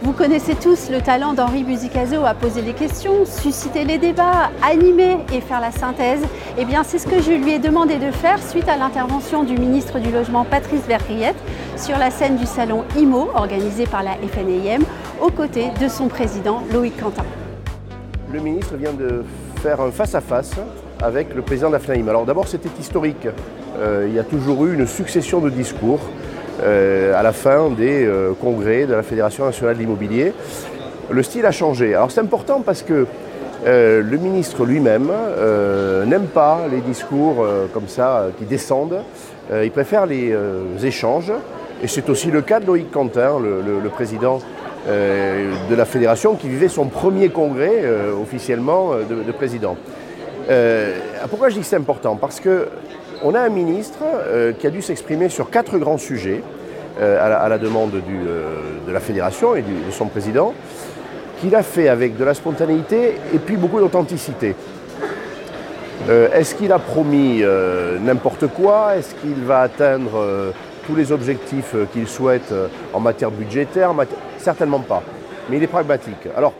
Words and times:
Vous 0.00 0.12
connaissez 0.12 0.54
tous 0.54 0.90
le 0.90 1.00
talent 1.00 1.32
d'Henri 1.32 1.64
Buzicazo 1.64 2.24
à 2.24 2.32
poser 2.32 2.62
les 2.62 2.72
questions, 2.72 3.24
susciter 3.24 3.84
les 3.84 3.98
débats, 3.98 4.50
animer 4.62 5.16
et 5.32 5.40
faire 5.40 5.60
la 5.60 5.72
synthèse. 5.72 6.20
Eh 6.56 6.64
bien, 6.64 6.84
c'est 6.84 6.98
ce 6.98 7.08
que 7.08 7.20
je 7.20 7.32
lui 7.32 7.54
ai 7.54 7.58
demandé 7.58 7.96
de 7.96 8.12
faire 8.12 8.40
suite 8.40 8.68
à 8.68 8.76
l'intervention 8.76 9.42
du 9.42 9.58
ministre 9.58 9.98
du 9.98 10.12
Logement 10.12 10.44
Patrice 10.44 10.82
Verriette 10.86 11.36
sur 11.76 11.98
la 11.98 12.10
scène 12.10 12.36
du 12.36 12.46
salon 12.46 12.84
IMO 12.96 13.30
organisé 13.34 13.86
par 13.86 14.04
la 14.04 14.12
FNIM 14.12 14.84
aux 15.20 15.30
côtés 15.30 15.70
de 15.80 15.88
son 15.88 16.06
président 16.06 16.62
Loïc 16.72 16.96
Quentin. 16.96 17.24
Le 18.32 18.38
ministre 18.38 18.76
vient 18.76 18.92
de 18.92 19.24
faire 19.62 19.80
un 19.80 19.90
face-à-face 19.90 20.54
avec 21.02 21.34
le 21.34 21.42
président 21.42 21.68
de 21.68 21.72
la 21.72 21.80
FNAIM. 21.80 22.08
Alors 22.08 22.24
d'abord, 22.24 22.46
c'était 22.46 22.70
historique. 22.78 23.26
Euh, 23.76 24.06
il 24.08 24.14
y 24.14 24.20
a 24.20 24.24
toujours 24.24 24.64
eu 24.66 24.74
une 24.74 24.86
succession 24.86 25.40
de 25.40 25.50
discours 25.50 26.00
à 26.62 27.22
la 27.22 27.32
fin 27.32 27.70
des 27.70 28.04
euh, 28.04 28.32
congrès 28.40 28.86
de 28.86 28.94
la 28.94 29.02
Fédération 29.02 29.44
nationale 29.44 29.76
de 29.76 29.80
l'immobilier. 29.80 30.32
Le 31.10 31.22
style 31.22 31.46
a 31.46 31.52
changé. 31.52 31.94
Alors 31.94 32.10
c'est 32.10 32.20
important 32.20 32.62
parce 32.64 32.82
que 32.82 33.06
le 33.64 34.16
ministre 34.16 34.64
lui-même 34.64 35.10
n'aime 36.06 36.26
pas 36.26 36.60
les 36.70 36.80
discours 36.80 37.44
comme 37.74 37.88
ça 37.88 38.26
qui 38.38 38.44
descendent. 38.44 39.00
il 39.50 39.70
préfère 39.70 40.06
les 40.06 40.32
échanges. 40.84 41.32
Et 41.82 41.88
c'est 41.88 42.08
aussi 42.08 42.30
le 42.30 42.40
cas 42.40 42.60
de 42.60 42.66
Loïc 42.66 42.90
Quentin, 42.90 43.38
le, 43.40 43.88
président 43.88 44.38
de 44.86 45.74
la 45.74 45.84
fédération, 45.86 46.34
qui 46.36 46.48
vivait 46.48 46.68
son 46.68 46.86
premier 46.86 47.30
congrès 47.30 47.82
officiellement 48.22 48.92
de 48.92 49.32
président. 49.32 49.76
Euh, 50.48 50.94
pourquoi 51.28 51.50
je 51.50 51.54
dis 51.54 51.60
que 51.60 51.66
c'est 51.66 51.76
important? 51.76 52.16
Parce 52.16 52.40
qu'on 52.40 53.34
a 53.34 53.40
un 53.40 53.48
ministre 53.48 53.98
euh, 54.02 54.52
qui 54.52 54.66
a 54.66 54.70
dû 54.70 54.80
s'exprimer 54.80 55.28
sur 55.28 55.50
quatre 55.50 55.76
grands 55.78 55.98
sujets 55.98 56.42
euh, 57.00 57.44
à, 57.44 57.48
la, 57.48 57.58
demande 57.58 57.92
de 57.92 58.92
la 58.92 59.00
fédération 59.00 59.54
et 59.54 59.62
de 59.62 59.90
son 59.90 60.06
président, 60.06 60.54
qu'il 61.40 61.54
a 61.54 61.62
fait 61.62 61.88
avec 61.88 62.16
de 62.16 62.24
la 62.24 62.34
spontanéité 62.34 63.14
et 63.34 63.38
puis 63.38 63.56
beaucoup 63.56 63.78
d'authenticité. 63.78 64.54
Est-ce 66.08 66.54
qu'il 66.54 66.72
a 66.72 66.78
promis 66.78 67.42
n'importe 68.00 68.46
quoi? 68.46 68.96
Est-ce 68.96 69.14
qu'il 69.16 69.44
va 69.44 69.60
atteindre 69.60 70.52
tous 70.86 70.94
les 70.94 71.12
objectifs 71.12 71.74
qu'il 71.92 72.08
souhaite 72.08 72.54
en 72.94 73.00
matière 73.00 73.30
budgétaire 73.30 73.92
Certainement 74.38 74.80
pas. 74.80 75.02
Mais 75.50 75.58
il 75.58 75.62
est 75.62 75.68
pragmatique. 75.68 76.28
Alors, 76.34 76.54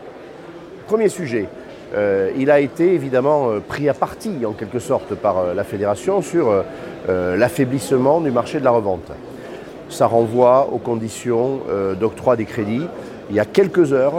premier 0.87 1.09
sujet, 1.09 1.47
euh, 1.95 2.31
il 2.37 2.51
a 2.51 2.59
été 2.59 2.93
évidemment 2.93 3.49
euh, 3.49 3.59
pris 3.59 3.89
à 3.89 3.93
partie 3.93 4.45
en 4.45 4.51
quelque 4.51 4.79
sorte 4.79 5.15
par 5.15 5.39
euh, 5.39 5.53
la 5.53 5.63
fédération 5.63 6.21
sur 6.21 6.63
l'affaiblissement 7.07 8.21
du 8.21 8.29
marché 8.29 8.59
de 8.59 8.63
la 8.63 8.69
revente. 8.69 9.11
Ça 9.89 10.07
renvoie 10.07 10.69
aux 10.71 10.77
conditions 10.77 11.61
d'octroi 11.99 12.35
des 12.35 12.45
crédits. 12.45 12.85
Il 13.29 13.35
y 13.35 13.39
a 13.39 13.45
quelques 13.45 13.93
heures, 13.93 14.13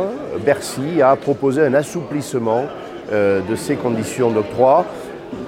Bercy 0.44 1.02
a 1.02 1.16
proposé 1.16 1.62
un 1.62 1.74
assouplissement 1.74 2.64
de 3.12 3.56
ces 3.56 3.76
conditions 3.76 4.30
d'octroi. 4.30 4.84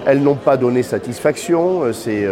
Elles 0.07 0.23
n'ont 0.23 0.37
pas 0.37 0.57
donné 0.57 0.83
satisfaction, 0.83 1.93
ces, 1.93 2.27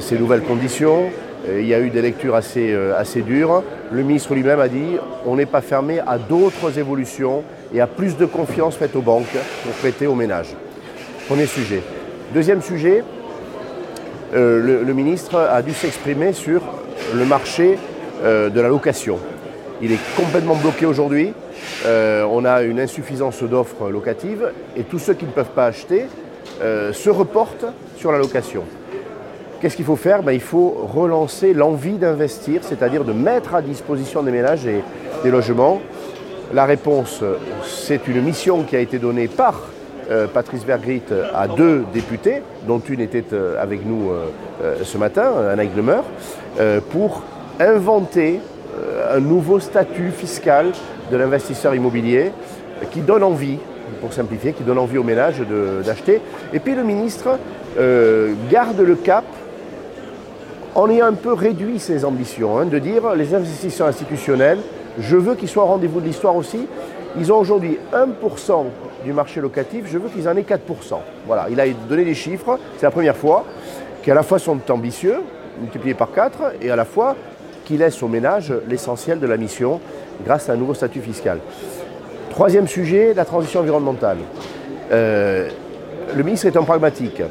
ces 0.00 0.18
nouvelles 0.18 0.42
conditions. 0.42 1.04
Il 1.48 1.66
y 1.66 1.74
a 1.74 1.80
eu 1.80 1.90
des 1.90 2.02
lectures 2.02 2.34
assez, 2.34 2.74
assez 2.96 3.22
dures. 3.22 3.62
Le 3.90 4.02
ministre 4.02 4.34
lui-même 4.34 4.60
a 4.60 4.68
dit 4.68 4.96
on 5.26 5.36
n'est 5.36 5.46
pas 5.46 5.60
fermé 5.60 6.00
à 6.06 6.18
d'autres 6.18 6.78
évolutions 6.78 7.42
et 7.72 7.80
à 7.80 7.86
plus 7.86 8.16
de 8.16 8.24
confiance 8.26 8.76
faite 8.76 8.96
aux 8.96 9.02
banques 9.02 9.36
pour 9.62 9.72
prêter 9.74 10.06
aux 10.06 10.14
ménages. 10.14 10.54
Premier 11.26 11.46
sujet. 11.46 11.82
Deuxième 12.34 12.62
sujet, 12.62 13.02
euh, 14.34 14.82
le, 14.84 14.92
ministre 14.94 15.36
a 15.36 15.62
dû 15.62 15.72
s'exprimer 15.72 16.32
sur 16.32 16.60
le 17.14 17.24
marché 17.24 17.78
euh, 18.22 18.50
de 18.50 18.60
la 18.60 18.68
location. 18.68 19.18
Il 19.82 19.92
est 19.92 19.98
complètement 20.16 20.54
bloqué 20.54 20.86
aujourd'hui. 20.86 21.32
Euh, 21.86 22.26
on 22.30 22.44
a 22.44 22.62
une 22.62 22.80
insuffisance 22.80 23.42
d'offres 23.42 23.90
locatives 23.90 24.50
et 24.76 24.82
tous 24.82 24.98
ceux 24.98 25.14
qui 25.14 25.24
ne 25.24 25.30
peuvent 25.30 25.54
pas 25.54 25.66
acheter 25.66 26.06
se 26.92 27.10
reportent 27.10 27.66
sur 27.96 28.12
la 28.12 28.18
location. 28.18 28.62
Qu'est-ce 29.60 29.74
qu'il 29.74 29.84
faut 29.84 29.96
faire? 29.96 30.22
Ben, 30.22 30.32
Il 30.32 30.40
faut 30.40 30.70
relancer 30.70 31.52
l'envie 31.52 31.98
d'investir, 31.98 32.62
c'est-à-dire 32.62 33.04
de 33.04 33.12
mettre 33.12 33.56
à 33.56 33.60
disposition 33.60 34.22
des 34.22 34.30
ménages 34.30 34.64
et 34.64 34.82
des 35.24 35.30
logements 35.32 35.80
la 36.52 36.66
réponse, 36.66 37.22
c'est 37.64 38.06
une 38.06 38.22
mission 38.22 38.62
qui 38.62 38.76
a 38.76 38.78
été 38.78 38.98
donnée 38.98 39.28
par 39.28 39.60
euh, 40.10 40.26
Patrice 40.26 40.64
Bergrit 40.64 41.02
à 41.34 41.48
deux 41.48 41.84
députés, 41.92 42.42
dont 42.66 42.78
une 42.78 43.00
était 43.00 43.24
euh, 43.32 43.60
avec 43.60 43.84
nous 43.84 44.10
euh, 44.10 44.76
ce 44.84 44.98
matin, 44.98 45.32
Anna 45.50 45.64
Demeure, 45.64 46.04
pour 46.90 47.22
inventer 47.60 48.40
un 49.10 49.20
nouveau 49.20 49.60
statut 49.60 50.10
fiscal 50.10 50.72
de 51.10 51.16
l'investisseur 51.16 51.74
immobilier 51.74 52.32
qui 52.90 53.00
donne 53.00 53.22
envie, 53.22 53.58
pour 54.00 54.12
simplifier, 54.12 54.52
qui 54.52 54.62
donne 54.62 54.78
envie 54.78 54.98
aux 54.98 55.04
ménages 55.04 55.42
d'acheter. 55.84 56.20
Et 56.52 56.58
puis 56.58 56.74
le 56.74 56.82
ministre 56.82 57.38
garde 58.50 58.80
le 58.80 58.94
cap 58.96 59.24
en 60.74 60.90
ayant 60.90 61.06
un 61.06 61.14
peu 61.14 61.32
réduit 61.32 61.78
ses 61.78 62.04
ambitions, 62.04 62.58
hein, 62.58 62.66
de 62.66 62.78
dire 62.78 63.14
les 63.14 63.34
investisseurs 63.34 63.86
institutionnels 63.86 64.58
je 64.98 65.16
veux 65.16 65.34
qu'ils 65.34 65.48
soient 65.48 65.64
au 65.64 65.66
rendez-vous 65.66 66.00
de 66.00 66.06
l'histoire 66.06 66.36
aussi. 66.36 66.66
Ils 67.18 67.32
ont 67.32 67.38
aujourd'hui 67.38 67.78
1% 67.92 68.64
du 69.04 69.12
marché 69.12 69.40
locatif, 69.40 69.86
je 69.86 69.98
veux 69.98 70.08
qu'ils 70.08 70.28
en 70.28 70.36
aient 70.36 70.42
4%. 70.42 70.56
Voilà, 71.26 71.46
il 71.50 71.60
a 71.60 71.66
donné 71.88 72.04
des 72.04 72.14
chiffres, 72.14 72.58
c'est 72.76 72.86
la 72.86 72.90
première 72.90 73.16
fois, 73.16 73.44
qui 74.02 74.10
à 74.10 74.14
la 74.14 74.22
fois 74.22 74.38
sont 74.38 74.58
ambitieux, 74.70 75.16
multipliés 75.60 75.94
par 75.94 76.12
4, 76.12 76.54
et 76.62 76.70
à 76.70 76.76
la 76.76 76.84
fois 76.84 77.16
qui 77.64 77.76
laissent 77.76 78.02
aux 78.02 78.08
ménages 78.08 78.52
l'essentiel 78.68 79.20
de 79.20 79.26
la 79.26 79.36
mission 79.36 79.80
grâce 80.24 80.48
à 80.48 80.52
un 80.52 80.56
nouveau 80.56 80.74
statut 80.74 81.00
fiscal. 81.00 81.38
Troisième 82.30 82.68
sujet, 82.68 83.14
la 83.14 83.24
transition 83.24 83.60
environnementale. 83.60 84.18
Euh, 84.92 85.48
le 86.14 86.22
ministre 86.22 86.46
est 86.46 86.56
un 86.56 86.62
pragmatique. 86.62 87.22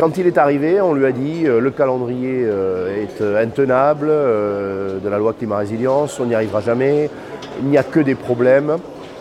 Quand 0.00 0.16
il 0.16 0.26
est 0.26 0.38
arrivé, 0.38 0.80
on 0.80 0.94
lui 0.94 1.04
a 1.04 1.12
dit 1.12 1.42
euh, 1.44 1.60
le 1.60 1.70
calendrier 1.70 2.44
euh, 2.44 3.02
est 3.02 3.20
euh, 3.20 3.42
intenable 3.42 4.06
de 4.08 5.08
la 5.08 5.18
loi 5.18 5.34
climat 5.34 5.58
résilience, 5.58 6.18
on 6.20 6.24
n'y 6.26 6.34
arrivera 6.34 6.62
jamais, 6.62 7.10
il 7.60 7.68
n'y 7.68 7.76
a 7.76 7.82
que 7.82 8.00
des 8.00 8.14
problèmes. 8.14 8.78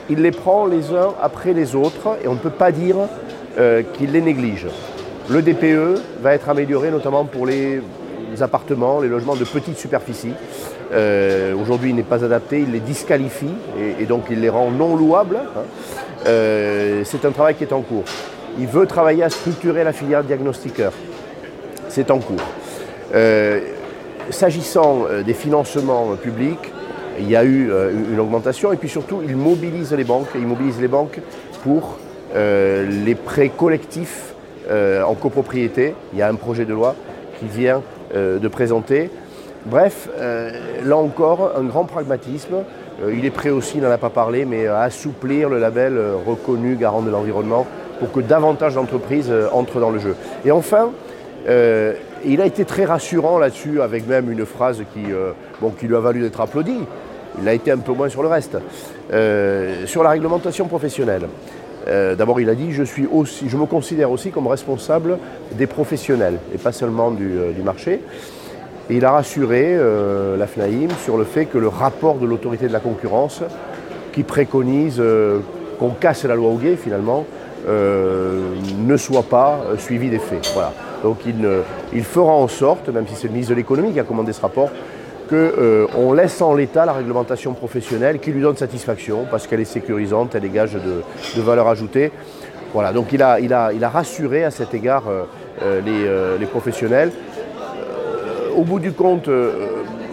Il 0.10 0.22
les 0.22 0.32
prend 0.32 0.66
les 0.66 0.92
uns 0.94 1.14
après 1.22 1.54
les 1.54 1.76
autres 1.76 2.18
et 2.24 2.28
on 2.28 2.34
ne 2.34 2.40
peut 2.40 2.50
pas 2.50 2.72
dire 2.72 2.96
qu'il 3.94 4.12
les 4.12 4.22
néglige. 4.22 4.68
Le 5.30 5.42
DPE 5.42 6.02
va 6.22 6.34
être 6.34 6.50
amélioré 6.50 6.90
notamment 6.90 7.26
pour 7.26 7.46
les 7.46 7.82
appartements, 8.42 9.00
les 9.02 9.08
logements 9.08 9.36
de 9.36 9.46
petite 9.46 9.78
superficie. 9.78 10.34
Aujourd'hui, 11.62 11.92
il 11.92 11.96
n'est 11.96 12.04
pas 12.04 12.24
adapté, 12.24 12.60
il 12.60 12.72
les 12.72 12.80
disqualifie 12.80 13.54
et, 14.00 14.06
donc 14.06 14.26
il 14.30 14.42
les 14.42 14.50
rend 14.50 14.72
non 14.72 14.96
louables. 14.96 15.38
Hein. 15.38 15.64
C'est 17.04 17.26
un 17.26 17.32
travail 17.32 17.56
qui 17.56 17.64
est 17.64 17.74
en 17.74 17.82
cours. 17.82 18.06
Il 18.58 18.68
veut 18.68 18.88
travailler 18.88 19.24
à 19.24 19.30
structurer 19.30 19.84
la 19.84 19.94
filière 19.94 20.24
diagnostiqueur. 20.24 20.92
C'est 21.88 22.12
en 22.12 22.20
cours. 22.20 22.42
Euh, 23.14 23.62
s'agissant 24.30 25.06
euh, 25.10 25.24
des 25.24 25.34
financements 25.34 26.16
publics, 26.16 26.72
il 27.20 27.30
y 27.30 27.36
a 27.36 27.44
eu 27.44 27.72
euh, 27.72 27.92
une 28.12 28.20
augmentation 28.20 28.72
et 28.72 28.78
puis 28.78 28.90
surtout, 28.90 29.22
il 29.28 29.36
mobilise 29.36 29.94
les 29.94 30.04
banques. 30.04 30.30
Il 30.36 30.46
mobilise 30.48 30.80
les 30.80 30.88
banques 30.88 31.20
pour 31.64 31.98
les 32.36 33.16
prêts 33.16 33.50
collectifs 33.50 34.36
en 34.70 35.16
copropriété. 35.16 35.96
Il 36.14 36.20
y 36.20 36.22
a 36.22 36.30
un 36.30 36.36
projet 36.36 36.64
de 36.64 36.76
loi 36.76 36.96
qui 37.40 37.48
vient 37.48 37.82
de 38.14 38.48
présenter. 38.48 39.10
Bref, 39.66 40.10
là 40.86 40.98
encore, 40.98 41.52
un 41.58 41.64
grand 41.64 41.86
pragmatisme. 41.86 42.64
il 43.12 43.26
est 43.26 43.32
prêt 43.32 43.50
aussi, 43.50 43.78
il 43.78 43.84
n'en 43.84 43.92
a 43.92 43.98
pas 43.98 44.10
parlé, 44.10 44.46
mais 44.46 44.68
à 44.68 44.82
assouplir 44.82 45.50
le 45.50 45.60
label 45.60 46.00
reconnu 46.26 46.76
garant 46.76 47.02
de 47.02 47.10
l'environnement 47.10 47.68
pour 48.00 48.12
que 48.12 48.22
davantage 48.22 48.76
d'entreprises 48.76 49.30
euh, 49.30 49.50
entrent 49.52 49.80
dans 49.80 49.92
le 49.92 50.00
jeu. 50.00 50.16
Et 50.46 50.52
enfin, 50.52 50.92
euh, 51.48 51.94
il 52.26 52.42
a 52.42 52.46
été 52.46 52.66
très 52.66 52.86
rassurant 52.86 53.38
là-dessus, 53.38 53.82
avec 53.82 54.08
même 54.08 54.32
une 54.32 54.46
phrase 54.46 54.82
qui, 54.94 55.12
euh, 55.12 55.32
bon, 55.62 55.72
qui 55.72 55.88
lui 55.88 55.96
a 55.96 56.00
valu 56.00 56.22
d'être 56.22 56.42
applaudi. 56.42 56.78
Il 57.42 57.48
a 57.48 57.54
été 57.54 57.72
un 57.72 57.78
peu 57.78 57.94
moins 57.94 58.10
sur 58.10 58.24
le 58.24 58.28
reste. 58.28 58.58
sur 59.86 60.04
la 60.04 60.10
réglementation 60.10 60.68
professionnelle. 60.68 61.28
D'abord, 61.88 62.40
il 62.40 62.50
a 62.50 62.56
dit 62.56 62.72
je, 62.72 62.84
suis 62.84 63.08
aussi, 63.08 63.50
je 63.50 63.58
me 63.58 63.66
considère 63.66 64.12
aussi 64.12 64.32
comme 64.32 64.48
responsable 64.48 65.18
des 65.54 65.66
professionnels 65.66 66.38
et 66.54 66.58
pas 66.58 66.72
seulement 66.72 67.10
du, 67.10 67.62
marché. 67.64 68.02
Et 68.90 68.96
il 68.96 69.06
a 69.06 69.12
rassuré 69.12 69.76
la 70.38 70.46
FNAIM 70.46 70.90
sur 71.04 71.18
le 71.18 71.24
fait 71.24 71.46
que 71.46 71.58
le 71.58 71.68
rapport 71.68 72.16
de 72.16 72.26
l'autorité 72.26 72.68
de 72.68 72.74
la 72.74 72.80
concurrence, 72.80 73.42
qui 74.14 74.24
préconise 74.24 75.02
qu'on 75.80 75.90
casse 75.90 76.26
la 76.26 76.36
loi 76.36 76.52
Houguet 76.52 76.76
finalement, 76.76 77.26
ne 77.68 78.98
soit 78.98 79.24
pas 79.24 79.60
suivi 79.78 80.10
des 80.10 80.20
faits. 80.20 80.54
Donc 81.04 81.20
il, 81.26 82.04
fera 82.04 82.32
en 82.32 82.48
sorte, 82.48 82.90
même 82.90 83.08
si 83.08 83.16
c'est 83.16 83.28
le 83.28 83.34
ministre 83.34 83.52
de 83.52 83.58
l'économie 83.58 83.94
qui 83.94 84.00
a 84.00 84.04
commandé 84.04 84.34
ce 84.34 84.42
rapport, 84.42 84.70
qu'on 85.30 86.14
laisse 86.14 86.42
en 86.42 86.54
l'état 86.54 86.86
la 86.86 86.94
réglementation 86.94 87.54
professionnelle 87.54 88.20
qui 88.20 88.32
lui 88.32 88.42
donne 88.42 88.58
satisfaction 88.58 89.26
parce 89.30 89.48
qu'elle 89.48 89.60
est 89.60 89.66
sécurisante, 89.66 90.36
elle 90.36 90.42
dégage 90.42 90.74
de, 90.74 91.04
de 91.36 91.42
valeur 91.42 91.68
ajoutée. 91.68 92.12
Voilà, 92.74 92.94
donc 92.94 93.12
il 93.12 93.22
a, 93.22 93.90
rassuré 93.90 94.44
à 94.44 94.52
cet 94.52 94.74
égard 94.74 95.04
les, 95.62 96.46
professionnels. 96.46 97.12
au 98.56 98.64
bout 98.64 98.80
du 98.80 98.92
compte, 98.92 99.28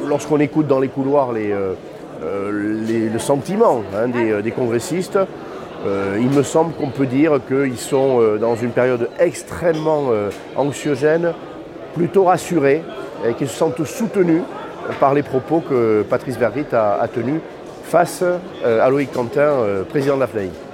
lorsqu'on 0.07 0.41
écoute 0.41 0.67
dans 0.67 0.79
les 0.79 0.89
couloirs 0.89 1.33
les, 1.33 1.53
euh, 1.53 1.75
euh, 2.23 3.11
le 3.13 3.19
sentiment 3.19 3.83
hein, 3.95 4.11
euh, 4.15 4.43
des, 4.43 4.51
congressistes, 4.51 5.19
il 6.19 6.31
me 6.31 6.43
semble 6.43 6.75
qu'on 6.75 6.89
peut 6.89 7.07
dire 7.07 7.39
qu'ils 7.47 7.79
sont 7.79 8.21
dans 8.41 8.57
une 8.57 8.71
période 8.71 9.09
extrêmement 9.21 10.09
anxiogène, 10.57 11.33
plutôt 11.95 12.25
rassurés, 12.25 12.83
et 13.25 13.35
qu'ils 13.35 13.47
se 13.47 13.57
sentent 13.57 13.85
soutenus 13.85 14.43
par 15.00 15.15
les 15.15 15.23
propos 15.23 15.61
que 15.61 16.03
Patrice 16.09 16.38
Vergrit 16.38 16.67
a, 16.73 17.06
tenus 17.12 17.41
face 17.85 18.25
à 18.65 18.88
Loïc 18.91 19.12
Quentin, 19.12 19.85
président 19.88 20.17
de 20.17 20.21
la 20.21 20.27
FNAI. 20.27 20.66